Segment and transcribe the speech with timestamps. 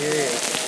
[0.00, 0.59] Cheers.